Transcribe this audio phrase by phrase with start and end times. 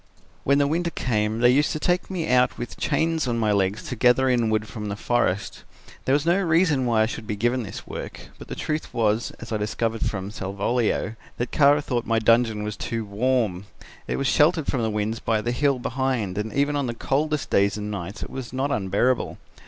[0.43, 3.83] "When the winter came they used to take me out with chains on my legs
[3.83, 5.63] to gather in wood from the forest.
[6.05, 9.29] There was no reason why I should be given this work, but the truth was,
[9.39, 13.65] as I discovered from Salvolio, that Kara thought my dungeon was too warm.
[14.07, 17.51] It was sheltered from the winds by the hill behind and even on the coldest
[17.51, 19.37] days and nights it was not unbearable.